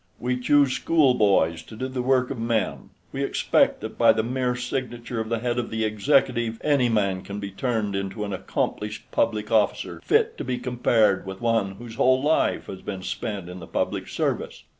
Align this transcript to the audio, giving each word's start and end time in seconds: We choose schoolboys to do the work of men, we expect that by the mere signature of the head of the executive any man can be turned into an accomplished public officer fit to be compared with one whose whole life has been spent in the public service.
We 0.19 0.39
choose 0.39 0.73
schoolboys 0.73 1.61
to 1.61 1.75
do 1.75 1.87
the 1.87 2.01
work 2.01 2.31
of 2.31 2.39
men, 2.39 2.89
we 3.11 3.23
expect 3.23 3.81
that 3.81 3.99
by 3.99 4.13
the 4.13 4.23
mere 4.23 4.55
signature 4.55 5.19
of 5.19 5.29
the 5.29 5.37
head 5.37 5.59
of 5.59 5.69
the 5.69 5.85
executive 5.85 6.59
any 6.63 6.89
man 6.89 7.21
can 7.21 7.39
be 7.39 7.51
turned 7.51 7.95
into 7.95 8.25
an 8.25 8.33
accomplished 8.33 9.03
public 9.11 9.51
officer 9.51 10.01
fit 10.03 10.39
to 10.39 10.43
be 10.43 10.57
compared 10.57 11.27
with 11.27 11.39
one 11.39 11.73
whose 11.73 11.97
whole 11.97 12.23
life 12.23 12.65
has 12.65 12.81
been 12.81 13.03
spent 13.03 13.47
in 13.47 13.59
the 13.59 13.67
public 13.67 14.07
service. 14.07 14.63